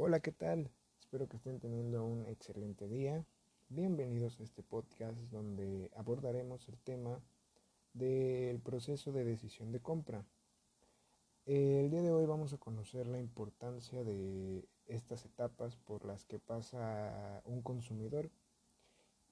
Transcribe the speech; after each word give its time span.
Hola, 0.00 0.20
¿qué 0.20 0.30
tal? 0.30 0.70
Espero 1.00 1.28
que 1.28 1.38
estén 1.38 1.58
teniendo 1.58 2.04
un 2.04 2.24
excelente 2.26 2.86
día. 2.86 3.26
Bienvenidos 3.68 4.38
a 4.38 4.44
este 4.44 4.62
podcast 4.62 5.18
donde 5.32 5.90
abordaremos 5.96 6.68
el 6.68 6.78
tema 6.78 7.20
del 7.94 8.60
proceso 8.60 9.10
de 9.10 9.24
decisión 9.24 9.72
de 9.72 9.80
compra. 9.80 10.24
El 11.46 11.90
día 11.90 12.02
de 12.02 12.12
hoy 12.12 12.26
vamos 12.26 12.52
a 12.52 12.58
conocer 12.58 13.08
la 13.08 13.18
importancia 13.18 14.04
de 14.04 14.68
estas 14.86 15.24
etapas 15.24 15.74
por 15.74 16.04
las 16.04 16.24
que 16.24 16.38
pasa 16.38 17.42
un 17.44 17.60
consumidor 17.60 18.30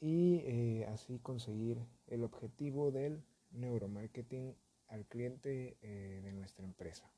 y 0.00 0.40
eh, 0.46 0.86
así 0.86 1.20
conseguir 1.20 1.78
el 2.08 2.24
objetivo 2.24 2.90
del 2.90 3.22
neuromarketing 3.52 4.56
al 4.88 5.06
cliente 5.06 5.76
eh, 5.80 6.22
de 6.24 6.32
nuestra 6.32 6.64
empresa. 6.64 7.08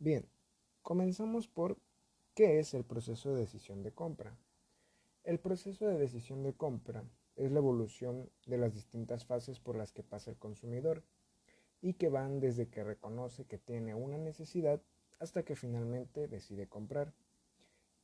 Bien, 0.00 0.28
comenzamos 0.88 1.48
por 1.48 1.76
qué 2.32 2.60
es 2.60 2.72
el 2.72 2.82
proceso 2.82 3.34
de 3.34 3.40
decisión 3.40 3.82
de 3.82 3.92
compra. 3.92 4.38
El 5.22 5.38
proceso 5.38 5.86
de 5.86 5.98
decisión 5.98 6.42
de 6.42 6.54
compra 6.54 7.04
es 7.36 7.52
la 7.52 7.58
evolución 7.58 8.30
de 8.46 8.56
las 8.56 8.72
distintas 8.72 9.26
fases 9.26 9.60
por 9.60 9.76
las 9.76 9.92
que 9.92 10.02
pasa 10.02 10.30
el 10.30 10.38
consumidor 10.38 11.04
y 11.82 11.92
que 11.92 12.08
van 12.08 12.40
desde 12.40 12.70
que 12.70 12.84
reconoce 12.84 13.44
que 13.44 13.58
tiene 13.58 13.94
una 13.94 14.16
necesidad 14.16 14.80
hasta 15.18 15.42
que 15.42 15.56
finalmente 15.56 16.26
decide 16.26 16.68
comprar. 16.68 17.12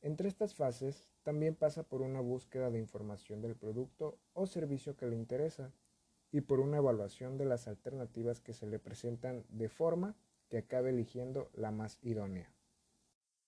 Entre 0.03 0.27
estas 0.27 0.53
fases 0.53 1.09
también 1.23 1.55
pasa 1.55 1.81
por 1.81 2.03
una 2.03 2.21
búsqueda 2.21 2.69
de 2.69 2.77
información 2.77 3.41
del 3.41 3.55
producto 3.55 4.19
o 4.33 4.45
servicio 4.45 4.95
que 4.95 5.07
le 5.07 5.15
interesa 5.15 5.73
y 6.31 6.41
por 6.41 6.59
una 6.59 6.77
evaluación 6.77 7.39
de 7.39 7.45
las 7.45 7.67
alternativas 7.67 8.41
que 8.41 8.53
se 8.53 8.67
le 8.67 8.77
presentan 8.77 9.43
de 9.49 9.69
forma 9.69 10.15
que 10.49 10.59
acabe 10.59 10.91
eligiendo 10.91 11.49
la 11.55 11.71
más 11.71 11.97
idónea. 12.03 12.54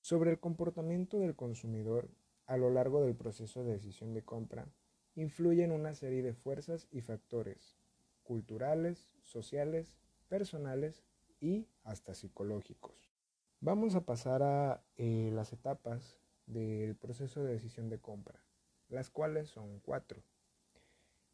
Sobre 0.08 0.32
el 0.32 0.40
comportamiento 0.40 1.20
del 1.20 1.36
consumidor 1.36 2.08
a 2.46 2.56
lo 2.56 2.70
largo 2.70 3.02
del 3.02 3.14
proceso 3.14 3.66
de 3.66 3.74
decisión 3.74 4.14
de 4.14 4.24
compra, 4.24 4.66
influyen 5.16 5.74
una 5.74 5.94
serie 5.94 6.24
de 6.24 6.34
fuerzas 6.34 6.88
y 6.92 7.02
factores 7.02 7.76
culturales, 8.24 9.12
sociales, 9.22 9.98
personales 10.30 11.04
y 11.42 11.68
hasta 11.84 12.14
psicológicos. 12.14 13.12
Vamos 13.60 13.96
a 13.96 14.06
pasar 14.06 14.44
a 14.44 14.82
eh, 14.96 15.30
las 15.34 15.52
etapas 15.52 16.22
del 16.46 16.96
proceso 16.96 17.44
de 17.44 17.52
decisión 17.52 17.90
de 17.90 18.00
compra, 18.00 18.42
las 18.88 19.10
cuales 19.10 19.50
son 19.50 19.82
cuatro. 19.82 20.24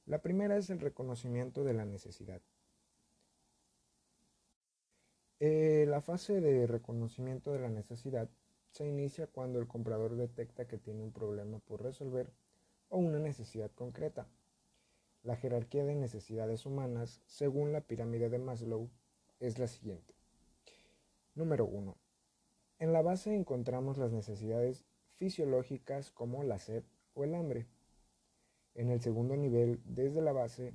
La 0.08 0.24
primera 0.24 0.58
es 0.58 0.72
el 0.72 0.80
reconocimiento 0.80 1.64
de 1.64 1.74
la 1.74 1.86
necesidad. 1.86 2.42
Eh, 5.40 5.86
la 5.88 6.02
fase 6.02 6.42
de 6.42 6.66
reconocimiento 6.66 7.54
de 7.54 7.60
la 7.60 7.70
necesidad 7.70 8.32
se 8.74 8.88
inicia 8.88 9.28
cuando 9.28 9.60
el 9.60 9.68
comprador 9.68 10.16
detecta 10.16 10.66
que 10.66 10.80
tiene 10.80 11.04
un 11.04 11.12
problema 11.12 11.60
por 11.60 11.84
resolver 11.84 12.34
o 12.90 12.98
una 12.98 13.20
necesidad 13.20 13.70
concreta. 13.72 14.28
La 15.22 15.36
jerarquía 15.36 15.86
de 15.86 15.94
necesidades 15.94 16.66
humanas, 16.66 17.22
según 17.28 17.72
la 17.72 17.82
pirámide 17.82 18.30
de 18.30 18.40
Maslow, 18.40 18.90
es 19.40 19.60
la 19.60 19.68
siguiente. 19.68 20.16
Número 21.36 21.66
1. 21.66 21.96
En 22.80 22.94
la 22.94 23.04
base 23.04 23.36
encontramos 23.36 24.00
las 24.00 24.12
necesidades 24.12 24.86
fisiológicas 25.18 26.10
como 26.10 26.44
la 26.44 26.58
sed 26.58 26.84
o 27.14 27.24
el 27.24 27.36
hambre. 27.36 27.68
En 28.74 28.90
el 28.90 29.02
segundo 29.02 29.38
nivel, 29.38 29.82
desde 29.86 30.22
la 30.24 30.32
base, 30.32 30.74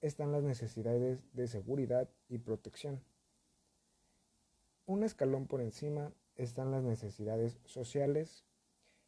están 0.00 0.32
las 0.32 0.44
necesidades 0.44 1.22
de 1.34 1.46
seguridad 1.46 2.08
y 2.30 2.38
protección. 2.38 3.04
Un 4.86 5.04
escalón 5.04 5.46
por 5.46 5.60
encima 5.60 6.10
están 6.36 6.70
las 6.70 6.82
necesidades 6.82 7.58
sociales. 7.64 8.44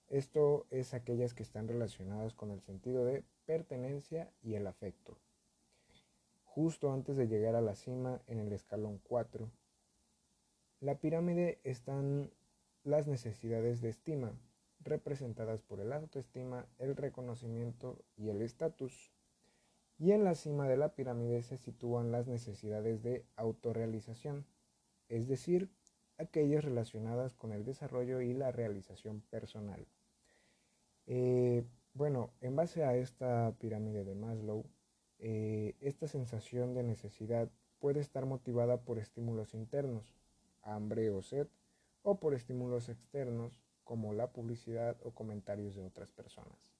Esto 0.08 0.66
es 0.70 0.94
aquellas 0.94 1.34
que 1.34 1.42
están 1.42 1.68
relacionadas 1.68 2.34
con 2.34 2.50
el 2.50 2.60
sentido 2.60 3.04
de 3.04 3.24
pertenencia 3.44 4.30
y 4.42 4.54
el 4.54 4.66
afecto. 4.66 5.18
Justo 6.44 6.92
antes 6.92 7.16
de 7.16 7.28
llegar 7.28 7.54
a 7.54 7.60
la 7.60 7.74
cima 7.74 8.22
en 8.26 8.38
el 8.38 8.52
escalón 8.52 9.00
4, 9.04 9.50
la 10.80 10.98
pirámide 10.98 11.58
están 11.64 12.30
las 12.84 13.06
necesidades 13.06 13.80
de 13.80 13.88
estima, 13.88 14.32
representadas 14.80 15.60
por 15.62 15.80
el 15.80 15.92
autoestima, 15.92 16.66
el 16.78 16.96
reconocimiento 16.96 17.98
y 18.16 18.28
el 18.28 18.42
estatus. 18.42 19.10
Y 19.98 20.12
en 20.12 20.24
la 20.24 20.34
cima 20.34 20.68
de 20.68 20.76
la 20.76 20.94
pirámide 20.94 21.42
se 21.42 21.56
sitúan 21.56 22.12
las 22.12 22.26
necesidades 22.26 23.02
de 23.02 23.24
autorrealización, 23.36 24.46
es 25.08 25.26
decir, 25.26 25.70
aquellas 26.18 26.64
relacionadas 26.64 27.34
con 27.34 27.52
el 27.52 27.64
desarrollo 27.64 28.20
y 28.20 28.34
la 28.34 28.52
realización 28.52 29.20
personal. 29.30 29.86
Eh, 31.06 31.64
bueno, 31.94 32.30
en 32.40 32.56
base 32.56 32.84
a 32.84 32.96
esta 32.96 33.54
pirámide 33.58 34.04
de 34.04 34.14
Maslow, 34.14 34.64
eh, 35.18 35.74
esta 35.80 36.08
sensación 36.08 36.74
de 36.74 36.82
necesidad 36.82 37.48
puede 37.78 38.00
estar 38.00 38.26
motivada 38.26 38.78
por 38.78 38.98
estímulos 38.98 39.54
internos, 39.54 40.14
hambre 40.62 41.10
o 41.10 41.22
sed, 41.22 41.46
o 42.02 42.20
por 42.20 42.34
estímulos 42.34 42.88
externos 42.88 43.60
como 43.84 44.12
la 44.12 44.32
publicidad 44.32 44.96
o 45.02 45.12
comentarios 45.12 45.74
de 45.74 45.82
otras 45.82 46.10
personas. 46.10 46.74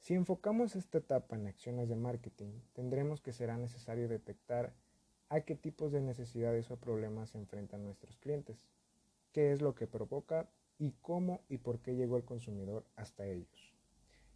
Si 0.00 0.14
enfocamos 0.14 0.76
esta 0.76 0.98
etapa 0.98 1.36
en 1.36 1.46
acciones 1.46 1.88
de 1.88 1.96
marketing, 1.96 2.60
tendremos 2.72 3.20
que 3.20 3.32
será 3.32 3.56
necesario 3.56 4.08
detectar 4.08 4.72
a 5.30 5.42
qué 5.42 5.54
tipos 5.54 5.92
de 5.92 6.00
necesidades 6.00 6.70
o 6.72 6.76
problemas 6.76 7.30
se 7.30 7.38
enfrentan 7.38 7.84
nuestros 7.84 8.16
clientes, 8.16 8.68
qué 9.32 9.52
es 9.52 9.62
lo 9.62 9.76
que 9.76 9.86
provoca 9.86 10.50
y 10.76 10.90
cómo 11.00 11.40
y 11.48 11.58
por 11.58 11.80
qué 11.80 11.94
llegó 11.94 12.16
el 12.16 12.24
consumidor 12.24 12.84
hasta 12.96 13.26
ellos. 13.26 13.72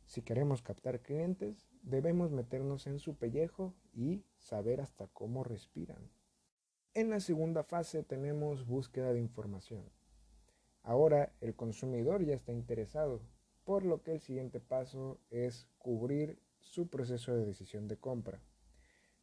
Si 0.07 0.23
queremos 0.23 0.63
captar 0.63 1.01
clientes, 1.01 1.67
debemos 1.83 2.31
meternos 2.31 2.87
en 2.87 3.01
su 3.01 3.17
pellejo 3.17 3.75
y 3.93 4.25
saber 4.39 4.81
hasta 4.81 5.09
cómo 5.09 5.43
respiran. 5.43 6.11
En 6.95 7.11
la 7.11 7.19
segunda 7.19 7.65
fase 7.65 8.05
tenemos 8.05 8.65
búsqueda 8.65 9.13
de 9.13 9.19
información. 9.19 9.91
Ahora 10.85 11.33
el 11.41 11.57
consumidor 11.57 12.25
ya 12.25 12.35
está 12.35 12.53
interesado, 12.53 13.21
por 13.65 13.85
lo 13.85 14.03
que 14.03 14.13
el 14.13 14.21
siguiente 14.21 14.61
paso 14.61 15.19
es 15.31 15.67
cubrir 15.79 16.39
su 16.61 16.87
proceso 16.87 17.35
de 17.35 17.47
decisión 17.47 17.89
de 17.89 17.97
compra 17.97 18.41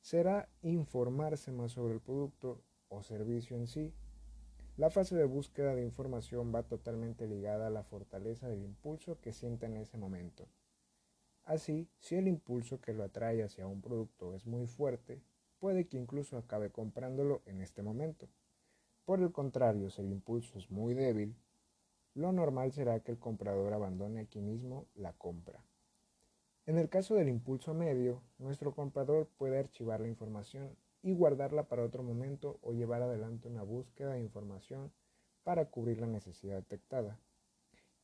será 0.01 0.49
informarse 0.61 1.51
más 1.51 1.71
sobre 1.71 1.93
el 1.93 2.01
producto 2.01 2.61
o 2.89 3.03
servicio 3.03 3.55
en 3.55 3.67
sí. 3.67 3.93
La 4.77 4.89
fase 4.89 5.15
de 5.15 5.25
búsqueda 5.25 5.75
de 5.75 5.83
información 5.83 6.53
va 6.53 6.63
totalmente 6.63 7.27
ligada 7.27 7.67
a 7.67 7.71
la 7.71 7.83
fortaleza 7.83 8.47
del 8.49 8.63
impulso 8.63 9.19
que 9.21 9.31
siente 9.31 9.67
en 9.67 9.77
ese 9.77 9.97
momento. 9.97 10.47
Así, 11.43 11.89
si 11.99 12.15
el 12.15 12.27
impulso 12.27 12.81
que 12.81 12.93
lo 12.93 13.03
atrae 13.03 13.43
hacia 13.43 13.67
un 13.67 13.81
producto 13.81 14.33
es 14.33 14.45
muy 14.45 14.67
fuerte, 14.67 15.21
puede 15.59 15.87
que 15.87 15.97
incluso 15.97 16.37
acabe 16.37 16.71
comprándolo 16.71 17.41
en 17.45 17.61
este 17.61 17.83
momento. 17.83 18.27
Por 19.05 19.21
el 19.21 19.31
contrario, 19.31 19.89
si 19.89 20.01
el 20.01 20.11
impulso 20.11 20.57
es 20.57 20.69
muy 20.71 20.93
débil, 20.93 21.35
lo 22.13 22.31
normal 22.31 22.71
será 22.71 22.99
que 22.99 23.11
el 23.11 23.19
comprador 23.19 23.73
abandone 23.73 24.19
aquí 24.19 24.41
mismo 24.41 24.87
la 24.95 25.13
compra. 25.13 25.63
En 26.65 26.77
el 26.77 26.89
caso 26.89 27.15
del 27.15 27.29
impulso 27.29 27.73
medio, 27.73 28.21
nuestro 28.37 28.73
comprador 28.73 29.27
puede 29.37 29.57
archivar 29.57 29.99
la 29.99 30.07
información 30.07 30.75
y 31.01 31.13
guardarla 31.13 31.63
para 31.63 31.83
otro 31.83 32.03
momento 32.03 32.59
o 32.61 32.73
llevar 32.73 33.01
adelante 33.01 33.47
una 33.47 33.63
búsqueda 33.63 34.13
de 34.13 34.21
información 34.21 34.91
para 35.43 35.65
cubrir 35.65 35.99
la 35.99 36.07
necesidad 36.07 36.55
detectada. 36.55 37.19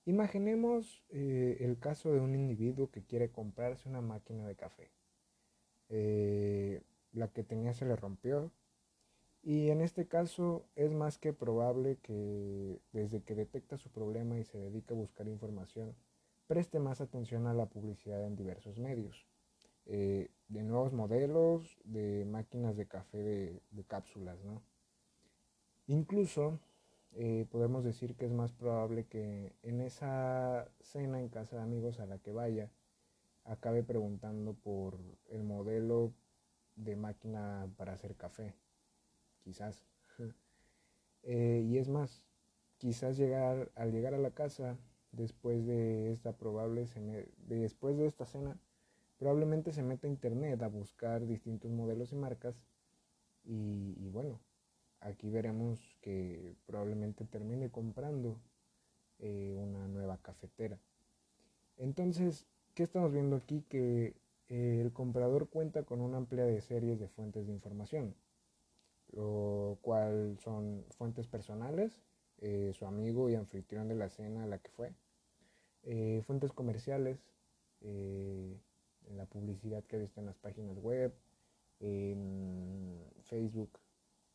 Imaginemos 0.06 1.04
eh, 1.10 1.58
el 1.60 1.78
caso 1.78 2.12
de 2.14 2.20
un 2.20 2.34
individuo 2.34 2.90
que 2.90 3.04
quiere 3.04 3.30
comprarse 3.30 3.90
una 3.90 4.02
máquina 4.02 4.48
de 4.48 4.56
café. 4.56 4.90
Eh, 5.90 6.82
la 7.12 7.28
que 7.28 7.44
tenía 7.44 7.74
se 7.74 7.86
le 7.86 7.96
rompió 7.96 8.52
y 9.44 9.70
en 9.70 9.82
este 9.82 10.08
caso 10.08 10.66
es 10.76 10.92
más 10.92 11.18
que 11.18 11.32
probable 11.34 11.98
que 11.98 12.82
desde 12.92 13.22
que 13.22 13.36
detecta 13.36 13.78
su 13.78 13.90
problema 13.90 14.38
y 14.38 14.44
se 14.44 14.58
dedica 14.58 14.94
a 14.94 14.98
buscar 14.98 15.28
información, 15.28 15.96
preste 16.48 16.80
más 16.80 17.02
atención 17.02 17.46
a 17.46 17.54
la 17.54 17.68
publicidad 17.68 18.26
en 18.26 18.36
diversos 18.36 18.78
medios, 18.80 19.28
eh, 19.86 20.32
de 20.48 20.64
nuevos 20.64 20.94
modelos, 20.94 21.78
de 21.84 22.26
máquinas 22.26 22.76
de 22.78 22.88
café 22.88 23.22
de, 23.22 23.84
cápsulas, 23.86 24.44
¿no? 24.44 24.62
Incluso 25.88 26.60
eh, 27.14 27.46
podemos 27.52 27.84
decir 27.84 28.16
que 28.16 28.26
es 28.26 28.32
más 28.32 28.52
probable 28.54 29.06
que 29.06 29.56
en 29.64 29.82
esa 29.82 30.70
cena 30.82 31.20
en 31.20 31.30
casa 31.30 31.58
de 31.58 31.64
amigos 31.64 32.00
a 32.00 32.06
la 32.06 32.18
que 32.18 32.32
vaya, 32.32 32.72
acabe 33.44 33.84
preguntando 33.84 34.54
por 34.54 35.00
el 35.30 35.44
modelo 35.44 36.14
de 36.76 36.96
máquina 36.96 37.70
para 37.78 37.94
hacer 37.94 38.16
café, 38.16 38.56
quizás. 39.44 39.86
Eh, 41.30 41.66
y 41.68 41.78
es 41.78 41.90
más, 41.90 42.24
quizás 42.78 43.18
llegar, 43.18 43.70
al 43.76 43.92
llegar 43.92 44.14
a 44.14 44.18
la 44.18 44.32
casa 44.32 44.78
después 45.18 45.66
de 45.66 46.12
esta 46.12 46.34
probable 46.38 46.88
después 47.48 47.98
de 47.98 48.06
esta 48.06 48.26
cena 48.26 48.58
probablemente 49.18 49.74
se 49.74 49.84
meta 49.84 50.08
a 50.08 50.12
internet 50.12 50.62
a 50.62 50.68
buscar 50.68 51.26
distintos 51.26 51.72
modelos 51.72 52.14
y 52.14 52.16
marcas 52.16 52.64
y, 53.44 54.08
bueno 54.10 54.40
aquí 55.00 55.30
veremos 55.30 55.98
que 56.02 56.56
probablemente 56.66 57.26
termine 57.26 57.70
comprando 57.70 58.40
eh, 59.20 59.56
una 59.58 59.88
nueva 59.88 60.18
cafetera. 60.18 60.80
Entonces, 61.78 62.48
¿qué 62.74 62.84
estamos 62.84 63.12
viendo 63.14 63.36
aquí? 63.36 63.64
Que 63.70 64.16
eh, 64.50 64.80
el 64.82 64.92
comprador 64.94 65.50
cuenta 65.50 65.84
con 65.84 66.02
una 66.02 66.18
amplia 66.18 66.46
de 66.46 66.62
series 66.62 67.00
de 67.00 67.08
fuentes 67.08 67.46
de 67.46 67.54
información, 67.54 68.16
lo 69.12 69.78
cual 69.82 70.38
son 70.40 70.84
fuentes 70.98 71.28
personales, 71.28 72.02
eh, 72.40 72.72
su 72.74 72.86
amigo 72.86 73.30
y 73.30 73.36
anfitrión 73.36 73.88
de 73.88 73.96
la 73.96 74.10
cena 74.10 74.44
a 74.44 74.48
la 74.48 74.60
que 74.60 74.72
fue, 74.72 74.94
fuentes 76.26 76.52
comerciales, 76.52 77.20
en 77.82 78.60
la 79.16 79.26
publicidad 79.26 79.84
que 79.84 79.96
ha 79.96 80.00
visto 80.00 80.20
en 80.20 80.26
las 80.26 80.38
páginas 80.38 80.78
web, 80.78 81.14
en 81.80 83.00
Facebook, 83.24 83.80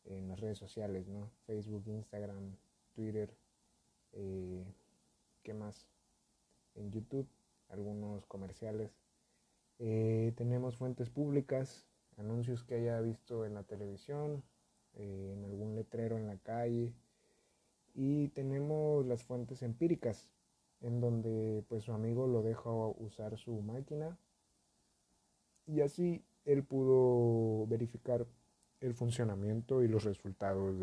en 0.05 0.27
las 0.27 0.39
redes 0.39 0.57
sociales, 0.57 1.07
¿no? 1.07 1.29
Facebook, 1.45 1.83
Instagram, 1.87 2.55
Twitter, 2.93 3.29
eh, 4.13 4.63
¿qué 5.43 5.53
más? 5.53 5.87
En 6.75 6.91
YouTube, 6.91 7.27
algunos 7.69 8.25
comerciales. 8.25 8.91
Eh, 9.79 10.33
tenemos 10.35 10.77
fuentes 10.77 11.09
públicas, 11.09 11.85
anuncios 12.17 12.63
que 12.63 12.75
haya 12.75 12.99
visto 13.01 13.45
en 13.45 13.55
la 13.55 13.63
televisión, 13.63 14.43
eh, 14.95 15.33
en 15.33 15.45
algún 15.45 15.75
letrero 15.75 16.17
en 16.17 16.27
la 16.27 16.37
calle. 16.37 16.93
Y 17.95 18.29
tenemos 18.29 19.05
las 19.05 19.23
fuentes 19.23 19.61
empíricas, 19.61 20.29
en 20.83 20.99
donde 20.99 21.63
pues 21.67 21.83
su 21.83 21.93
amigo 21.93 22.27
lo 22.27 22.43
deja 22.43 22.69
usar 22.69 23.37
su 23.37 23.61
máquina 23.61 24.17
y 25.65 25.81
así 25.81 26.23
él 26.45 26.63
pudo 26.63 27.65
verificar 27.67 28.27
el 28.81 28.93
funcionamiento 28.93 29.81
y 29.81 29.87
los 29.87 30.03
resultados 30.03 30.75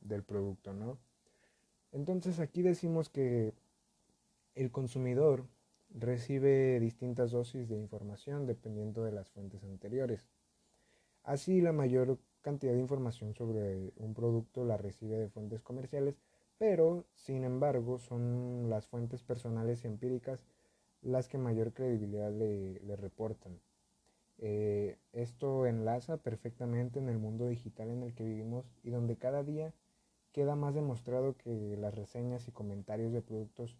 del 0.00 0.24
producto, 0.24 0.72
¿no? 0.74 0.98
Entonces 1.92 2.40
aquí 2.40 2.62
decimos 2.62 3.08
que 3.08 3.54
el 4.56 4.72
consumidor 4.72 5.46
recibe 5.90 6.80
distintas 6.80 7.30
dosis 7.30 7.68
de 7.68 7.76
información 7.76 8.44
dependiendo 8.44 9.04
de 9.04 9.12
las 9.12 9.30
fuentes 9.30 9.62
anteriores. 9.62 10.26
Así 11.22 11.60
la 11.60 11.72
mayor 11.72 12.18
cantidad 12.42 12.72
de 12.72 12.80
información 12.80 13.34
sobre 13.34 13.92
un 13.96 14.14
producto 14.14 14.64
la 14.64 14.76
recibe 14.76 15.16
de 15.16 15.28
fuentes 15.28 15.62
comerciales, 15.62 16.16
pero 16.58 17.04
sin 17.14 17.44
embargo 17.44 17.98
son 17.98 18.68
las 18.68 18.86
fuentes 18.86 19.22
personales 19.22 19.84
y 19.84 19.86
empíricas 19.86 20.44
las 21.02 21.28
que 21.28 21.38
mayor 21.38 21.72
credibilidad 21.72 22.32
le, 22.32 22.96
reportan. 22.96 23.60
Eh, 24.38 24.98
esto 25.12 25.66
enlaza 25.66 26.16
perfectamente 26.18 26.98
en 26.98 27.08
el 27.08 27.18
mundo 27.18 27.46
digital 27.46 27.90
en 27.90 28.02
el 28.02 28.14
que 28.14 28.24
vivimos 28.24 28.66
y 28.82 28.90
donde 28.90 29.16
cada 29.16 29.42
día 29.42 29.72
queda 30.32 30.56
más 30.56 30.74
demostrado 30.74 31.36
que 31.36 31.76
las 31.76 31.94
reseñas 31.94 32.46
y 32.48 32.52
comentarios 32.52 33.12
de 33.12 33.22
productos 33.22 33.76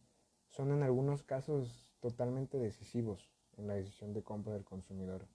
son 0.48 0.72
en 0.72 0.82
algunos 0.82 1.22
casos 1.22 1.92
totalmente 2.00 2.58
decisivos 2.58 3.30
en 3.56 3.66
la 3.66 3.74
decisión 3.74 4.12
de 4.12 4.22
compra 4.22 4.54
del 4.54 4.64
consumidor. 4.64 5.26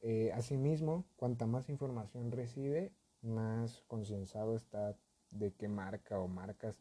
Eh, 0.00 0.32
asimismo, 0.34 1.04
cuanta 1.16 1.46
más 1.46 1.68
información 1.68 2.32
recibe, 2.32 2.92
más 3.20 3.84
concienciado 3.86 4.56
está 4.56 4.96
de 5.32 5.52
qué 5.52 5.68
marca 5.68 6.20
o 6.20 6.28
marcas 6.28 6.76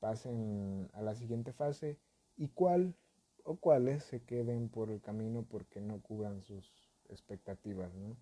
pasen 0.00 0.90
a 0.94 1.02
la 1.02 1.14
siguiente 1.14 1.52
fase 1.52 1.98
y 2.36 2.48
cuál 2.48 2.96
o 3.44 3.56
cuáles 3.56 4.04
se 4.04 4.22
queden 4.22 4.68
por 4.68 4.90
el 4.90 5.00
camino 5.00 5.44
porque 5.48 5.80
no 5.80 6.00
cubran 6.00 6.42
sus 6.42 6.72
expectativas. 7.08 7.94
¿no? 7.94 8.16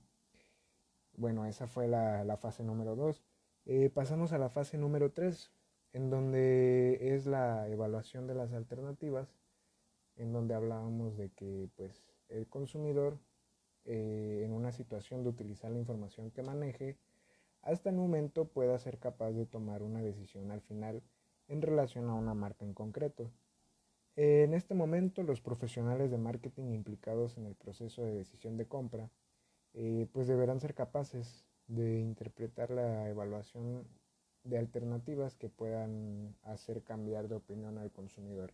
Bueno, 1.15 1.47
esa 1.47 1.67
fue 1.67 1.89
la, 1.89 2.37
fase 2.39 2.63
número 2.65 2.97
2. 2.97 3.23
Eh, 3.67 3.91
pasamos 3.91 4.33
a 4.33 4.39
la 4.39 4.49
fase 4.49 4.79
número 4.79 5.13
3, 5.13 5.53
en 5.93 6.11
donde 6.11 7.15
es 7.15 7.27
la 7.27 7.69
evaluación 7.69 8.27
de 8.27 8.35
las 8.35 8.53
alternativas, 8.53 9.35
en 10.17 10.33
donde 10.33 10.55
hablábamos 10.55 11.17
de 11.17 11.31
que 11.31 11.69
pues, 11.77 12.05
el 12.29 12.47
consumidor 12.49 13.19
eh, 13.85 14.43
en 14.45 14.53
una 14.53 14.73
situación 14.73 15.23
de 15.23 15.31
utilizar 15.31 15.71
la 15.71 15.79
información 15.79 16.31
que 16.31 16.43
maneje, 16.43 16.99
hasta 17.63 17.91
el 17.91 17.97
momento 17.97 18.47
pueda 18.47 18.79
ser 18.79 18.99
capaz 18.99 19.33
de 19.33 19.47
tomar 19.47 19.83
una 19.83 20.01
decisión 20.01 20.51
al 20.51 20.61
final 20.61 21.03
en 21.49 21.63
relación 21.63 22.09
a 22.09 22.15
una 22.15 22.35
marca 22.35 22.65
en 22.65 22.75
concreto. 22.75 23.31
En 24.17 24.55
este 24.55 24.75
momento, 24.75 25.23
los 25.23 25.41
profesionales 25.41 26.11
de 26.11 26.19
marketing 26.19 26.73
implicados 26.73 27.39
en 27.39 27.47
el 27.47 27.55
proceso 27.55 28.03
de 28.03 28.15
decisión 28.15 28.57
de 28.57 28.67
compra, 28.67 29.11
eh, 29.73 30.09
pues 30.13 30.27
deberán 30.27 30.61
ser 30.61 30.75
capaces 30.75 31.47
de 31.69 32.01
interpretar 32.01 32.71
la 32.71 33.09
evaluación 33.09 33.87
de 34.43 34.59
alternativas 34.59 35.37
que 35.37 35.49
puedan 35.49 36.35
hacer 36.43 36.83
cambiar 36.83 37.29
de 37.29 37.37
opinión 37.37 37.79
al 37.79 37.93
consumidor. 37.93 38.53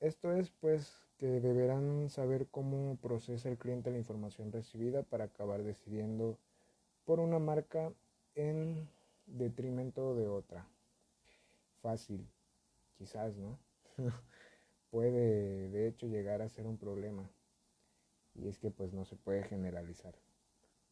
Esto 0.00 0.32
es, 0.32 0.50
pues, 0.50 1.06
que 1.18 1.40
deberán 1.40 2.08
saber 2.08 2.48
cómo 2.48 2.96
procesa 2.96 3.48
el 3.48 3.58
cliente 3.58 3.90
la 3.90 3.98
información 3.98 4.52
recibida 4.52 5.02
para 5.02 5.24
acabar 5.24 5.62
decidiendo 5.62 6.38
por 7.10 7.18
una 7.18 7.40
marca 7.40 7.92
en 8.36 8.88
detrimento 9.26 10.14
de 10.14 10.28
otra. 10.28 10.64
Fácil, 11.82 12.24
quizás, 12.98 13.36
¿no? 13.36 13.58
puede 14.92 15.70
de 15.70 15.88
hecho 15.88 16.06
llegar 16.06 16.40
a 16.40 16.48
ser 16.48 16.68
un 16.68 16.76
problema 16.76 17.28
y 18.36 18.46
es 18.46 18.60
que 18.60 18.70
pues 18.70 18.92
no 18.92 19.04
se 19.04 19.16
puede 19.16 19.42
generalizar. 19.42 20.14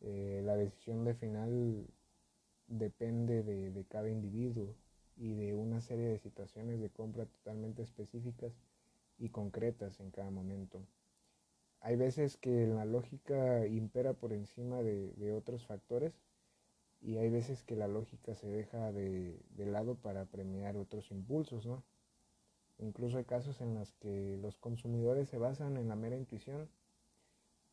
Eh, 0.00 0.42
la 0.44 0.56
decisión 0.56 1.04
de 1.04 1.14
final 1.14 1.86
depende 2.66 3.44
de, 3.44 3.70
de, 3.70 3.84
cada 3.84 4.10
individuo 4.10 4.74
y 5.16 5.34
de 5.34 5.54
una 5.54 5.80
serie 5.80 6.08
de 6.08 6.18
situaciones 6.18 6.80
de 6.80 6.90
compra 6.90 7.26
totalmente 7.26 7.82
específicas 7.82 8.52
y 9.20 9.28
concretas 9.28 10.00
en 10.00 10.10
cada 10.10 10.32
momento. 10.32 10.82
Hay 11.80 11.96
veces 11.96 12.36
que 12.36 12.66
la 12.66 12.84
lógica 12.84 13.66
impera 13.66 14.12
por 14.14 14.32
encima 14.32 14.82
de, 14.82 15.32
otros 15.32 15.66
factores 15.66 16.12
y 17.00 17.18
hay 17.18 17.30
veces 17.30 17.62
que 17.62 17.76
la 17.76 17.88
lógica 17.88 18.34
se 18.34 18.48
deja 18.48 18.92
de, 18.92 19.38
de 19.50 19.66
lado 19.66 19.94
para 19.94 20.24
premiar 20.24 20.76
otros 20.76 21.10
impulsos, 21.10 21.66
¿no? 21.66 21.84
Incluso 22.78 23.18
hay 23.18 23.24
casos 23.24 23.60
en 23.60 23.74
los 23.74 23.92
que 23.94 24.38
los 24.40 24.56
consumidores 24.56 25.28
se 25.28 25.38
basan 25.38 25.76
en 25.76 25.88
la 25.88 25.96
mera 25.96 26.16
intuición. 26.16 26.68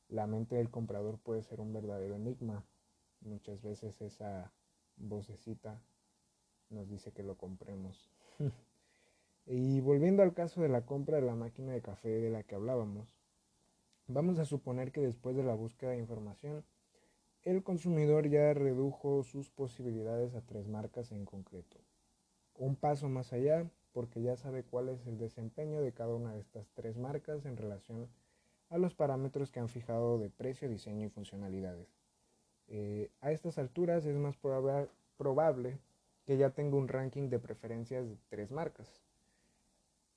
La 0.10 0.28
mente 0.28 0.56
del 0.56 0.70
comprador 0.70 1.20
puede 1.20 1.44
ser 1.44 1.60
un 1.60 1.74
verdadero 1.74 2.16
enigma. 2.16 2.64
Muchas 3.22 3.62
veces 3.62 4.02
esa 4.02 4.52
vocecita 4.98 5.82
nos 6.70 6.90
dice 6.90 7.12
que 7.12 7.24
lo 7.24 7.38
compremos. 7.38 8.10
y 9.46 9.80
volviendo 9.82 10.24
al 10.24 10.34
caso 10.34 10.62
de 10.62 10.70
la 10.70 10.86
compra 10.86 11.18
de 11.18 11.26
la 11.26 11.36
máquina 11.36 11.74
de 11.74 11.82
café 11.82 12.10
de 12.10 12.30
la 12.30 12.44
que 12.44 12.56
hablábamos, 12.56 13.16
vamos 14.08 14.40
a 14.40 14.46
suponer 14.46 14.92
que 14.92 15.02
después 15.02 15.36
de 15.36 15.44
la 15.44 15.56
búsqueda 15.56 15.92
de 15.92 15.98
información, 15.98 16.64
el 17.44 17.64
consumidor 17.64 18.28
ya 18.28 18.54
redujo 18.54 19.24
sus 19.24 19.50
posibilidades 19.50 20.34
a 20.36 20.42
tres 20.42 20.68
marcas 20.68 21.12
en 21.12 21.26
concreto. 21.26 21.78
Un 22.58 22.76
paso 22.76 23.10
más 23.10 23.34
allá, 23.34 23.70
porque 23.92 24.22
ya 24.22 24.36
sabe 24.36 24.64
cuál 24.64 24.90
es 24.90 25.06
el 25.08 25.18
desempeño 25.18 25.82
de 25.82 25.94
cada 25.94 26.16
una 26.16 26.34
de 26.34 26.40
estas 26.40 26.68
tres 26.74 26.98
marcas 26.98 27.46
en 27.46 27.58
relación 27.58 28.10
a 28.70 28.78
los 28.78 28.96
parámetros 28.96 29.52
que 29.52 29.60
han 29.60 29.70
fijado 29.70 30.18
de 30.18 30.30
precio, 30.30 30.68
diseño 30.68 31.06
y 31.06 31.10
funcionalidades. 31.10 31.88
Eh, 32.68 33.12
a 33.22 33.32
estas 33.32 33.58
alturas 33.58 34.06
es 34.06 34.16
más 34.16 34.38
probable 35.18 35.80
que 36.26 36.38
ya 36.38 36.50
tenga 36.50 36.78
un 36.78 36.88
ranking 36.88 37.30
de 37.30 37.40
preferencias 37.40 38.08
de 38.10 38.18
tres 38.30 38.52
marcas. 38.52 39.02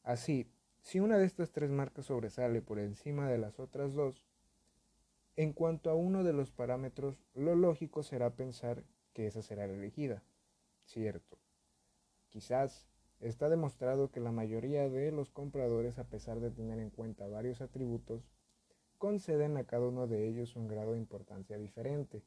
Así, 0.02 0.50
si 0.88 1.00
una 1.00 1.18
de 1.18 1.26
estas 1.26 1.50
tres 1.50 1.68
marcas 1.70 2.06
sobresale 2.06 2.62
por 2.62 2.78
encima 2.78 3.28
de 3.28 3.36
las 3.36 3.60
otras 3.60 3.92
dos, 3.92 4.24
en 5.36 5.52
cuanto 5.52 5.90
a 5.90 5.94
uno 5.94 6.24
de 6.24 6.32
los 6.32 6.50
parámetros, 6.50 7.22
lo 7.34 7.54
lógico 7.54 8.02
será 8.02 8.30
pensar 8.30 8.84
que 9.12 9.26
esa 9.26 9.42
será 9.42 9.66
la 9.66 9.74
elegida. 9.74 10.22
Cierto. 10.84 11.36
Quizás 12.30 12.88
Está 13.20 13.48
demostrado 13.48 14.12
que 14.12 14.20
la 14.20 14.30
mayoría 14.30 14.88
de 14.88 15.10
los 15.10 15.30
compradores, 15.30 15.98
a 15.98 16.08
pesar 16.08 16.38
de 16.38 16.52
tener 16.52 16.78
en 16.78 16.90
cuenta 16.90 17.26
varios 17.26 17.60
atributos, 17.60 18.30
conceden 18.96 19.56
a 19.56 19.64
cada 19.64 19.88
uno 19.88 20.06
de 20.06 20.28
ellos 20.28 20.54
un 20.54 20.68
grado 20.68 20.92
de 20.92 20.98
importancia 20.98 21.58
diferente. 21.58 22.22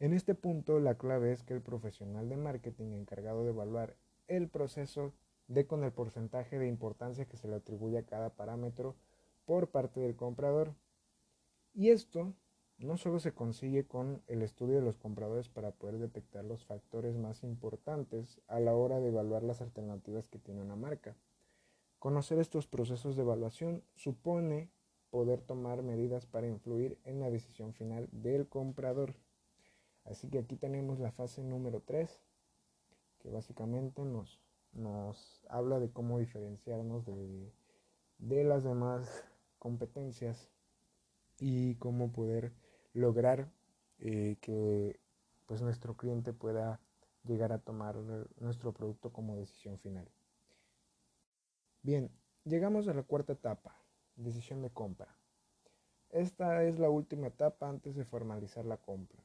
En 0.00 0.12
este 0.12 0.34
punto, 0.34 0.80
la 0.80 0.98
clave 0.98 1.32
es 1.32 1.44
que 1.44 1.54
el 1.54 1.62
profesional 1.62 2.28
de 2.28 2.36
marketing 2.36 2.92
encargado 2.92 3.44
de 3.44 3.50
evaluar 3.50 3.96
el 4.26 4.48
proceso 4.48 5.14
dé 5.48 5.66
con 5.66 5.82
el 5.82 5.92
porcentaje 5.92 6.58
de 6.58 6.68
importancia 6.68 7.26
que 7.26 7.36
se 7.36 7.48
le 7.48 7.56
atribuye 7.56 7.98
a 7.98 8.06
cada 8.06 8.30
parámetro 8.30 8.94
por 9.44 9.70
parte 9.70 10.00
del 10.00 10.14
comprador. 10.14 10.74
Y 11.74 11.90
esto 11.90 12.34
no 12.78 12.96
solo 12.96 13.18
se 13.18 13.32
consigue 13.32 13.86
con 13.86 14.22
el 14.28 14.42
estudio 14.42 14.76
de 14.76 14.82
los 14.82 14.98
compradores 14.98 15.48
para 15.48 15.72
poder 15.72 15.98
detectar 15.98 16.44
los 16.44 16.64
factores 16.64 17.16
más 17.16 17.42
importantes 17.42 18.40
a 18.46 18.60
la 18.60 18.76
hora 18.76 19.00
de 19.00 19.08
evaluar 19.08 19.42
las 19.42 19.60
alternativas 19.60 20.28
que 20.28 20.38
tiene 20.38 20.60
una 20.60 20.76
marca. 20.76 21.16
Conocer 21.98 22.38
estos 22.38 22.68
procesos 22.68 23.16
de 23.16 23.22
evaluación 23.22 23.82
supone 23.96 24.70
poder 25.10 25.40
tomar 25.40 25.82
medidas 25.82 26.26
para 26.26 26.46
influir 26.46 26.98
en 27.04 27.18
la 27.18 27.30
decisión 27.30 27.72
final 27.72 28.08
del 28.12 28.46
comprador. 28.46 29.14
Así 30.04 30.28
que 30.28 30.38
aquí 30.38 30.56
tenemos 30.56 31.00
la 31.00 31.10
fase 31.10 31.42
número 31.42 31.80
3, 31.80 32.22
que 33.18 33.30
básicamente 33.30 34.04
nos, 34.04 34.38
nos 34.78 35.44
habla 35.48 35.78
de 35.78 35.90
cómo 35.90 36.18
diferenciarnos 36.18 37.04
de, 37.04 37.52
de 38.18 38.44
las 38.44 38.64
demás 38.64 39.24
competencias 39.58 40.50
y 41.40 41.74
cómo 41.76 42.12
poder 42.12 42.52
lograr 42.92 43.50
eh, 43.98 44.36
que 44.40 45.00
pues 45.46 45.62
nuestro 45.62 45.96
cliente 45.96 46.32
pueda 46.32 46.80
llegar 47.24 47.52
a 47.52 47.58
tomar 47.58 47.96
nuestro 48.38 48.72
producto 48.72 49.12
como 49.12 49.36
decisión 49.36 49.78
final. 49.78 50.08
Bien, 51.82 52.10
llegamos 52.44 52.88
a 52.88 52.94
la 52.94 53.02
cuarta 53.02 53.32
etapa, 53.32 53.76
decisión 54.16 54.62
de 54.62 54.70
compra. 54.70 55.16
Esta 56.10 56.64
es 56.64 56.78
la 56.78 56.90
última 56.90 57.28
etapa 57.28 57.68
antes 57.68 57.94
de 57.94 58.04
formalizar 58.04 58.64
la 58.64 58.78
compra. 58.78 59.22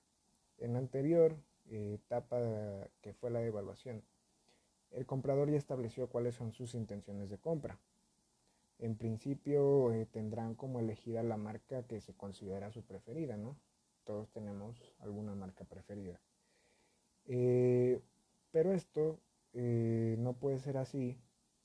En 0.57 0.73
la 0.73 0.79
anterior 0.79 1.35
eh, 1.65 1.93
etapa 1.95 2.39
que 3.01 3.13
fue 3.13 3.31
la 3.31 3.41
evaluación, 3.41 4.03
el 4.93 5.05
comprador 5.05 5.49
ya 5.49 5.57
estableció 5.57 6.07
cuáles 6.07 6.35
son 6.35 6.51
sus 6.51 6.75
intenciones 6.75 7.29
de 7.29 7.37
compra. 7.37 7.79
En 8.79 8.95
principio 8.95 9.91
eh, 9.91 10.05
tendrán 10.05 10.55
como 10.55 10.79
elegida 10.79 11.23
la 11.23 11.37
marca 11.37 11.83
que 11.83 12.01
se 12.01 12.13
considera 12.13 12.71
su 12.71 12.83
preferida, 12.83 13.37
¿no? 13.37 13.55
Todos 14.03 14.29
tenemos 14.31 14.81
alguna 14.99 15.35
marca 15.35 15.63
preferida. 15.63 16.19
Eh, 17.25 18.01
pero 18.51 18.73
esto 18.73 19.19
no 19.53 20.33
puede 20.33 20.57
ser 20.57 20.77
así, 20.77 21.15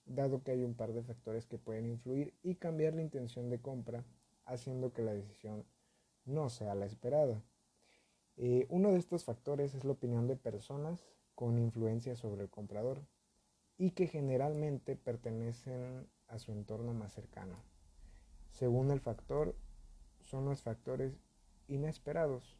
dado 0.04 0.42
que 0.42 0.50
hay 0.50 0.62
un 0.62 0.74
par 0.74 0.92
de 0.92 1.02
factores 1.02 1.46
que 1.46 1.56
pueden 1.56 1.86
influir 1.86 2.34
y 2.42 2.56
cambiar 2.56 2.94
la 2.94 3.02
intención 3.02 3.48
de 3.48 3.60
compra 3.60 4.04
haciendo 4.44 4.92
que 4.92 5.02
la 5.02 5.12
decisión 5.12 5.64
no 6.24 6.48
sea 6.50 6.74
la 6.74 6.86
esperada. 6.86 7.42
Eh, 8.36 8.66
uno 8.70 8.92
de 8.92 8.98
estos 8.98 9.24
factores 9.24 9.74
es 9.74 9.84
la 9.84 9.92
opinión 9.92 10.26
de 10.26 10.36
personas 10.36 11.04
con 11.34 11.58
influencia 11.58 12.14
sobre 12.14 12.42
el 12.42 12.50
comprador 12.50 13.00
y 13.78 13.92
que 13.92 14.08
generalmente 14.08 14.96
pertenecen 14.96 16.08
a 16.26 16.38
su 16.38 16.52
entorno 16.52 16.92
más 16.92 17.12
cercano. 17.12 17.56
Según 18.50 18.90
el 18.90 19.00
factor, 19.00 19.54
son 20.20 20.44
los 20.44 20.62
factores 20.62 21.16
inesperados. 21.68 22.58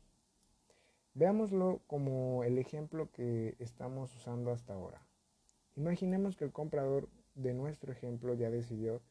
Veámoslo 1.15 1.83
como 1.89 2.45
el 2.45 2.57
ejemplo 2.57 3.11
que 3.11 3.57
estamos 3.59 4.15
usando 4.15 4.53
hasta 4.53 4.75
ahora. 4.75 5.03
Imaginemos 5.75 6.37
que 6.37 6.45
el 6.45 6.53
comprador 6.53 7.09
de 7.35 7.53
nuestro 7.53 7.93
ejemplo 7.93 8.35
ya 8.35 8.51
decidió 8.51 9.03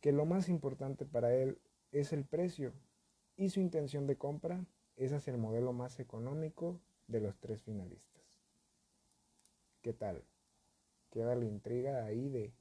que 0.00 0.12
lo 0.12 0.26
más 0.26 0.48
importante 0.48 1.06
para 1.06 1.34
él 1.34 1.58
es 1.92 2.12
el 2.12 2.24
precio 2.24 2.72
y 3.36 3.48
su 3.48 3.60
intención 3.60 4.06
de 4.06 4.16
compra 4.16 4.66
es 4.96 5.12
hacia 5.12 5.32
el 5.32 5.38
modelo 5.38 5.72
más 5.72 5.98
económico 5.98 6.80
de 7.06 7.20
los 7.20 7.38
tres 7.38 7.62
finalistas. 7.62 8.42
¿Qué 9.80 9.92
tal? 9.92 10.24
Queda 11.10 11.34
la 11.34 11.44
intriga 11.44 12.04
ahí 12.04 12.28
de, 12.28 12.52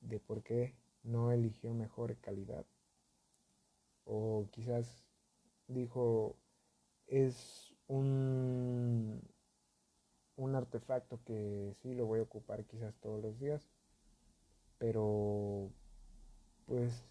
de 0.00 0.20
por 0.20 0.42
qué 0.42 0.74
no 1.02 1.32
eligió 1.32 1.72
mejor 1.74 2.16
calidad. 2.18 2.66
O 4.04 4.48
quizás 4.50 5.04
dijo, 5.68 6.36
es 7.06 7.74
un, 7.88 9.20
un 10.36 10.54
artefacto 10.54 11.20
que 11.24 11.74
sí 11.82 11.94
lo 11.94 12.06
voy 12.06 12.20
a 12.20 12.24
ocupar 12.24 12.64
quizás 12.64 12.94
todos 13.00 13.22
los 13.22 13.38
días, 13.38 13.68
pero 14.78 15.70
pues 16.66 17.04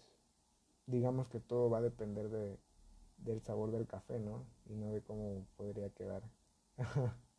digamos 0.86 1.28
que 1.28 1.40
todo 1.40 1.70
va 1.70 1.78
a 1.78 1.82
depender 1.82 2.28
de, 2.28 2.58
del 3.18 3.40
sabor 3.42 3.70
del 3.70 3.86
café, 3.86 4.18
¿no? 4.18 4.44
Y 4.66 4.74
no 4.74 4.92
de 4.92 5.02
cómo 5.02 5.46
podría 5.56 5.90
quedar. 5.90 6.22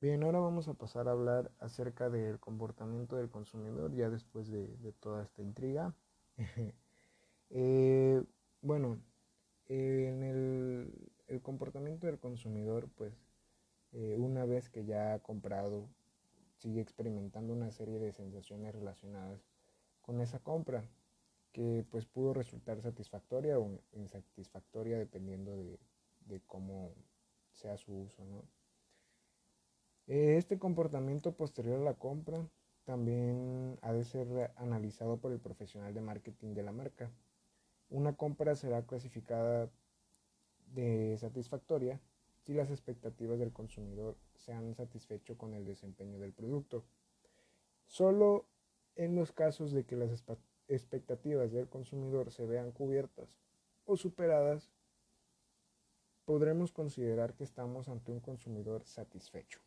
Bien, 0.00 0.22
ahora 0.22 0.38
vamos 0.38 0.68
a 0.68 0.74
pasar 0.74 1.08
a 1.08 1.10
hablar 1.10 1.50
acerca 1.58 2.08
del 2.08 2.38
comportamiento 2.38 3.16
del 3.16 3.30
consumidor 3.30 3.92
ya 3.96 4.08
después 4.08 4.48
de, 4.48 4.68
toda 5.00 5.22
esta 5.24 5.42
intriga. 5.42 5.94
Eh, 7.50 8.22
bueno, 8.60 9.00
en 9.68 10.22
el, 10.22 11.40
comportamiento 11.42 12.06
del 12.06 12.18
consumidor, 12.18 12.90
pues 12.94 13.14
eh, 13.92 14.16
una 14.18 14.44
vez 14.44 14.68
que 14.68 14.84
ya 14.84 15.14
ha 15.14 15.18
comprado, 15.20 15.88
sigue 16.58 16.82
experimentando 16.82 17.54
una 17.54 17.70
serie 17.70 17.98
de 17.98 18.12
sensaciones 18.12 18.74
relacionadas 18.74 19.40
con 20.02 20.20
esa 20.20 20.40
compra 20.40 20.84
que 21.52 21.86
pues 21.90 22.04
pudo 22.04 22.34
resultar 22.34 22.82
satisfactoria 22.82 23.58
o 23.58 23.80
insatisfactoria 23.92 24.98
dependiendo 24.98 25.56
de, 25.56 25.80
cómo 26.46 26.92
sea 27.54 27.78
su 27.78 27.94
uso. 27.94 28.22
Eh, 28.22 28.57
este 30.08 30.58
comportamiento 30.58 31.32
posterior 31.32 31.80
a 31.80 31.84
la 31.84 31.94
compra 31.94 32.48
también 32.84 33.78
ha 33.82 33.92
de 33.92 34.04
ser 34.04 34.52
analizado 34.56 35.18
por 35.18 35.32
el 35.32 35.38
profesional 35.38 35.92
de 35.92 36.00
marketing 36.00 36.54
de 36.54 36.62
la 36.62 36.72
marca. 36.72 37.10
Una 37.90 38.14
compra 38.14 38.54
será 38.54 38.86
clasificada 38.86 39.70
de 40.72 41.18
satisfactoria 41.18 42.00
si 42.38 42.54
las 42.54 42.70
expectativas 42.70 43.38
del 43.38 43.52
consumidor 43.52 44.16
se 44.34 44.54
han 44.54 44.74
satisfecho 44.74 45.36
con 45.36 45.52
el 45.52 45.66
desempeño 45.66 46.18
del 46.18 46.32
producto. 46.32 46.84
Solo 47.84 48.46
en 48.96 49.14
los 49.14 49.32
casos 49.32 49.72
de 49.72 49.84
que 49.84 49.96
las 49.96 50.24
expectativas 50.68 51.52
del 51.52 51.68
consumidor 51.68 52.30
se 52.30 52.46
vean 52.46 52.72
cubiertas 52.72 53.28
o 53.84 53.98
superadas, 53.98 54.70
podremos 56.24 56.72
considerar 56.72 57.34
que 57.34 57.44
estamos 57.44 57.90
ante 57.90 58.10
un 58.10 58.20
consumidor 58.20 58.84
satisfecho. 58.84 59.60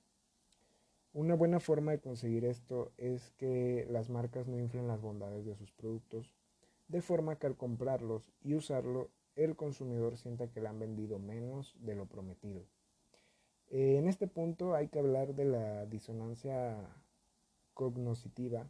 Una 1.13 1.35
buena 1.35 1.59
forma 1.59 1.91
de 1.91 1.99
conseguir 1.99 2.45
esto 2.45 2.93
es 2.97 3.31
que 3.31 3.85
las 3.89 4.09
marcas 4.09 4.47
no 4.47 4.57
inflen 4.57 4.87
las 4.87 5.01
bondades 5.01 5.45
de 5.45 5.55
sus 5.55 5.69
productos, 5.71 6.33
de 6.87 7.01
forma 7.01 7.37
que 7.37 7.47
al 7.47 7.57
comprarlos 7.57 8.31
y 8.41 8.55
usarlo, 8.55 9.09
el 9.35 9.57
consumidor 9.57 10.17
sienta 10.17 10.47
que 10.47 10.61
le 10.61 10.69
han 10.69 10.79
vendido 10.79 11.19
menos 11.19 11.75
de 11.79 11.95
lo 11.95 12.05
prometido. 12.05 12.65
En 13.67 14.07
este 14.07 14.27
punto 14.27 14.73
hay 14.73 14.87
que 14.87 14.99
hablar 14.99 15.35
de 15.35 15.45
la 15.45 15.85
disonancia 15.85 16.77
cognoscitiva 17.73 18.69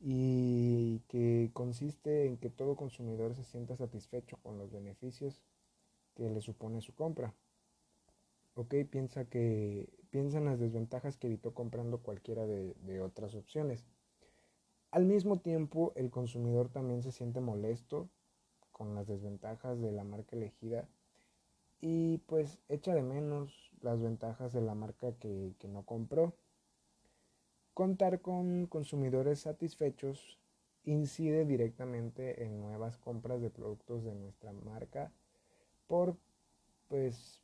y 0.00 1.00
que 1.08 1.50
consiste 1.52 2.26
en 2.26 2.38
que 2.38 2.48
todo 2.48 2.76
consumidor 2.76 3.34
se 3.34 3.44
sienta 3.44 3.76
satisfecho 3.76 4.38
con 4.42 4.58
los 4.58 4.70
beneficios 4.70 5.42
que 6.14 6.30
le 6.30 6.40
supone 6.40 6.80
su 6.80 6.94
compra. 6.94 7.34
Ok, 8.58 8.74
piensa 8.90 9.26
que 9.26 9.86
piensa 10.08 10.38
en 10.38 10.46
las 10.46 10.58
desventajas 10.58 11.18
que 11.18 11.26
evitó 11.26 11.52
comprando 11.52 11.98
cualquiera 11.98 12.46
de, 12.46 12.74
de 12.86 13.02
otras 13.02 13.34
opciones. 13.34 13.84
Al 14.90 15.04
mismo 15.04 15.40
tiempo, 15.40 15.92
el 15.94 16.10
consumidor 16.10 16.70
también 16.70 17.02
se 17.02 17.12
siente 17.12 17.40
molesto 17.40 18.08
con 18.72 18.94
las 18.94 19.06
desventajas 19.06 19.78
de 19.82 19.92
la 19.92 20.04
marca 20.04 20.36
elegida 20.36 20.88
y 21.82 22.16
pues 22.26 22.58
echa 22.70 22.94
de 22.94 23.02
menos 23.02 23.70
las 23.82 24.00
ventajas 24.00 24.54
de 24.54 24.62
la 24.62 24.74
marca 24.74 25.12
que, 25.18 25.54
que 25.58 25.68
no 25.68 25.82
compró. 25.82 26.34
Contar 27.74 28.22
con 28.22 28.64
consumidores 28.68 29.40
satisfechos 29.40 30.38
incide 30.84 31.44
directamente 31.44 32.42
en 32.42 32.58
nuevas 32.58 32.96
compras 32.96 33.42
de 33.42 33.50
productos 33.50 34.02
de 34.02 34.14
nuestra 34.14 34.50
marca 34.52 35.12
por 35.86 36.16
pues 36.88 37.42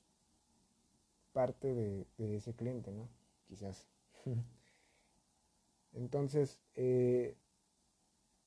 parte 1.32 1.74
de, 1.74 2.06
ese 2.36 2.54
cliente, 2.54 2.92
¿no? 2.92 3.08
Quizás. 3.48 3.86
Entonces, 5.92 6.60
eh, 6.74 7.36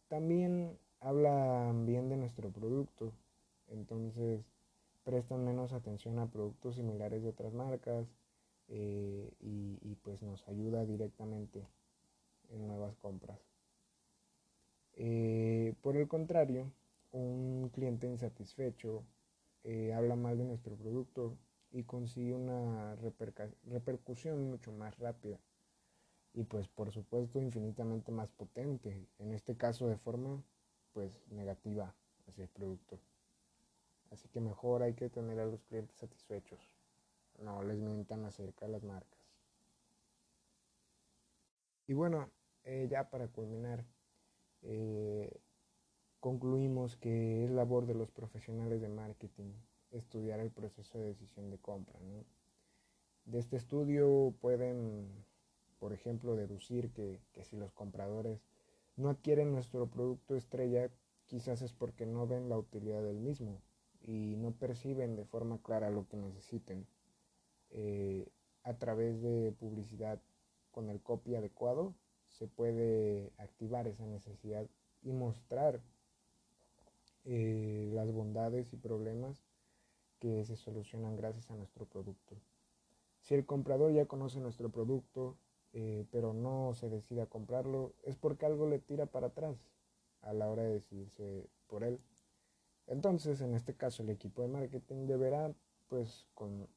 también 0.07 0.77
hablan 0.99 1.85
bien 1.85 2.09
de 2.09 2.17
nuestro 2.17 2.49
producto. 2.49 3.13
Entonces, 3.67 4.45
prestan 5.03 5.45
menos 5.45 5.73
atención 5.73 6.19
a 6.19 6.27
productos 6.27 6.75
similares 6.75 7.23
de 7.23 7.29
otras 7.29 7.53
marcas 7.53 8.07
eh, 8.67 9.31
y, 9.39 9.95
pues 10.03 10.21
nos 10.21 10.47
ayuda 10.47 10.85
directamente 10.85 11.67
en 12.49 12.67
nuevas 12.67 12.95
compras. 12.97 13.39
Eh, 14.93 15.73
por 15.81 15.97
el 15.97 16.07
contrario, 16.07 16.71
un 17.11 17.69
cliente 17.73 18.07
insatisfecho 18.07 19.03
eh, 19.63 19.93
habla 19.93 20.15
mal 20.15 20.37
de 20.37 20.45
nuestro 20.45 20.75
producto 20.75 21.37
y 21.71 21.83
consigue 21.83 22.33
una 22.33 22.95
repercusión 22.95 24.49
mucho 24.49 24.71
más 24.71 24.97
rápida 24.99 25.39
y 26.33 26.43
pues 26.43 26.67
por 26.67 26.91
supuesto 26.91 27.39
infinitamente 27.39 28.11
más 28.11 28.31
potente, 28.31 29.07
en 29.19 29.33
este 29.33 29.55
caso 29.55 29.87
de 29.87 29.97
forma 29.97 30.43
pues 30.93 31.21
negativa 31.29 31.95
hacia 32.27 32.43
el 32.43 32.49
producto. 32.49 32.99
Así 34.11 34.27
que 34.29 34.39
mejor 34.39 34.83
hay 34.83 34.93
que 34.93 35.09
tener 35.09 35.39
a 35.39 35.45
los 35.45 35.63
clientes 35.63 35.97
satisfechos 35.97 36.59
no 37.39 37.63
les 37.63 37.79
mientan 37.79 38.25
acerca 38.25 38.65
de 38.65 38.71
las 38.71 38.83
marcas. 38.83 39.19
Y 41.87 41.93
bueno, 41.93 42.29
eh, 42.63 42.87
ya 42.89 43.09
para 43.09 43.27
culminar, 43.27 43.85
eh, 44.63 45.39
concluimos 46.19 46.95
que 46.97 47.43
es 47.45 47.51
labor 47.51 47.85
de 47.85 47.93
los 47.93 48.09
profesionales 48.11 48.81
de 48.81 48.89
marketing 48.89 49.53
estudiar 49.97 50.39
el 50.39 50.51
proceso 50.51 50.99
de 50.99 51.07
decisión 51.07 51.49
de 51.49 51.57
compra. 51.57 51.99
De 53.25 53.39
este 53.39 53.57
estudio 53.57 54.33
pueden 54.41 55.25
por 55.79 55.93
ejemplo, 55.93 56.35
deducir 56.35 56.91
que, 56.93 57.21
que 57.31 57.43
si 57.43 57.57
los 57.57 57.71
compradores 57.71 58.41
no 58.95 59.09
adquieren 59.09 59.51
nuestro 59.51 59.87
producto 59.87 60.35
estrella, 60.35 60.89
quizás 61.25 61.61
es 61.61 61.73
porque 61.73 62.05
no 62.05 62.27
ven 62.27 62.49
la 62.49 62.57
utilidad 62.57 63.03
del 63.03 63.19
mismo 63.19 63.61
y 64.01 64.35
no 64.37 64.51
perciben 64.51 65.15
de 65.15 65.25
forma 65.25 65.59
clara 65.61 65.89
lo 65.89 66.07
que 66.07 66.17
necesiten. 66.17 66.87
Eh, 67.69 68.27
a 68.63 68.73
través 68.79 69.21
de 69.21 69.51
publicidad 69.51 70.19
con 70.71 70.89
el 70.89 71.01
copy 71.01 71.35
adecuado 71.35 71.93
se 72.29 72.47
puede 72.47 73.31
activar 73.37 73.87
esa 73.87 74.05
necesidad 74.05 74.67
y 75.03 75.11
mostrar 75.11 75.81
eh, 77.25 77.91
las 77.93 78.11
bondades 78.11 78.73
y 78.73 78.77
problemas 78.77 79.44
que 80.19 80.45
se 80.45 80.55
solucionan 80.55 81.15
gracias 81.15 81.49
a 81.51 81.55
nuestro 81.55 81.85
producto. 81.85 82.35
Si 83.21 83.33
el 83.33 83.45
comprador 83.45 83.91
ya 83.91 84.05
conoce 84.05 84.39
nuestro 84.39 84.69
producto, 84.69 85.37
eh, 85.73 86.05
pero 86.11 86.33
no 86.33 86.73
se 86.73 86.89
decide 86.89 87.21
a 87.21 87.25
comprarlo, 87.25 87.93
es 88.03 88.15
porque 88.15 88.45
algo 88.45 88.67
le 88.67 88.79
tira 88.79 89.05
para 89.05 89.27
atrás 89.27 89.57
a 90.21 90.33
la 90.33 90.49
hora 90.49 90.63
de 90.63 90.73
decidirse 90.73 91.49
por 91.67 91.83
él. 91.83 91.99
Entonces, 92.87 93.41
en 93.41 93.53
este 93.55 93.73
caso, 93.73 94.03
el 94.03 94.09
equipo 94.09 94.41
de 94.41 94.47
marketing 94.47 95.07
deberá, 95.07 95.53
pues, 95.87 96.27
con 96.33 96.67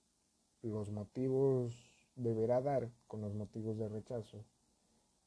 los 0.63 0.91
motivos, 0.91 1.75
deberá 2.17 2.61
dar 2.61 2.91
con 3.07 3.21
los 3.21 3.35
motivos 3.35 3.79
de 3.79 3.89
rechazo 3.89 4.45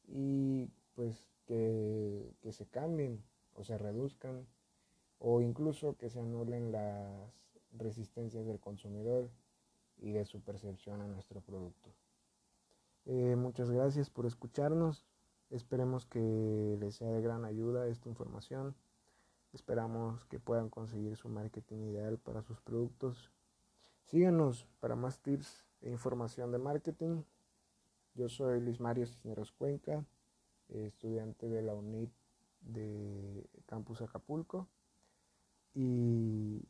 y 0.07 0.69
pues 0.93 1.29
que, 1.45 2.33
que 2.41 2.51
se 2.51 2.65
cambien 2.67 3.23
o 3.55 3.63
se 3.63 3.77
reduzcan 3.77 4.45
o 5.19 5.41
incluso 5.41 5.97
que 5.97 6.09
se 6.09 6.19
anulen 6.19 6.71
las 6.71 7.50
resistencias 7.73 8.45
del 8.45 8.59
consumidor 8.59 9.29
y 9.97 10.11
de 10.11 10.25
su 10.25 10.41
percepción 10.41 11.01
a 11.01 11.07
nuestro 11.07 11.41
producto. 11.41 11.93
Eh, 13.05 13.35
muchas 13.35 13.69
gracias 13.69 14.09
por 14.09 14.25
escucharnos. 14.25 15.05
Esperemos 15.49 16.05
que 16.05 16.77
les 16.79 16.95
sea 16.95 17.11
de 17.11 17.21
gran 17.21 17.45
ayuda 17.45 17.87
esta 17.87 18.09
información. 18.09 18.75
Esperamos 19.53 20.25
que 20.25 20.39
puedan 20.39 20.69
conseguir 20.69 21.15
su 21.17 21.27
marketing 21.27 21.79
ideal 21.91 22.17
para 22.17 22.41
sus 22.41 22.61
productos. 22.61 23.31
Síganos 24.05 24.65
para 24.79 24.95
más 24.95 25.19
tips 25.19 25.65
e 25.81 25.89
información 25.89 26.51
de 26.51 26.57
marketing. 26.57 27.23
Yo 28.13 28.29
soy 28.29 28.61
Luis 28.61 28.79
Mario 28.79 29.05
Cisneros 29.05 29.51
Cuenca, 29.51 30.05
estudiante 30.69 31.49
de 31.49 31.61
la 31.61 31.73
UNIT 31.73 32.11
de 32.61 33.45
Campus 33.65 34.01
Acapulco. 34.01 34.67
Y, 35.73 36.61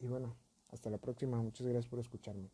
y 0.00 0.06
bueno, 0.06 0.36
hasta 0.68 0.90
la 0.90 0.98
próxima. 0.98 1.40
Muchas 1.40 1.66
gracias 1.66 1.88
por 1.88 1.98
escucharme. 1.98 2.50